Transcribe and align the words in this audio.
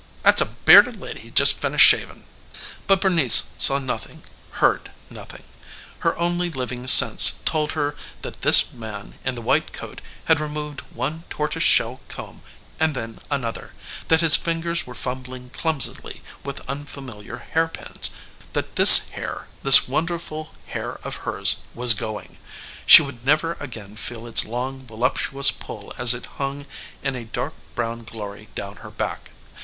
'At's 0.25 0.41
a 0.41 0.45
bearded 0.47 0.99
lady 0.99 1.19
he 1.19 1.29
just 1.29 1.53
finished 1.59 1.85
shavin'." 1.87 2.25
But 2.87 3.01
Bernice 3.01 3.51
saw 3.59 3.77
nothing, 3.77 4.23
heard 4.53 4.89
nothing. 5.11 5.43
Her 5.99 6.17
only 6.17 6.49
living 6.49 6.87
sense 6.87 7.33
told 7.45 7.73
her 7.73 7.95
that 8.23 8.41
this 8.41 8.73
man 8.73 9.19
in 9.23 9.35
the 9.35 9.43
white 9.43 9.73
coat 9.73 10.01
had 10.25 10.39
removed 10.39 10.81
one 10.89 11.25
tortoise 11.29 11.61
shell 11.61 11.99
comb 12.07 12.41
and 12.79 12.95
then 12.95 13.19
another; 13.29 13.75
that 14.07 14.21
his 14.21 14.35
fingers 14.35 14.87
were 14.87 14.95
fumbling 14.95 15.51
clumsily 15.51 16.23
with 16.43 16.67
unfamiliar 16.67 17.37
hairpins; 17.51 18.09
that 18.53 18.77
this 18.77 19.09
hair, 19.09 19.49
this 19.61 19.87
wonderful 19.87 20.51
hair 20.65 20.95
of 21.03 21.17
hers, 21.27 21.57
was 21.75 21.93
going 21.93 22.39
she 22.87 23.03
would 23.03 23.23
never 23.23 23.55
again 23.59 23.95
feel 23.95 24.25
its 24.25 24.45
long 24.45 24.83
voluptuous 24.87 25.51
pull 25.51 25.93
as 25.99 26.15
it 26.15 26.25
hung 26.37 26.65
in 27.03 27.15
a 27.15 27.23
dark 27.25 27.53
brown 27.75 28.03
glory 28.03 28.49
down 28.55 28.77
her 28.77 28.89
back. 28.89 29.29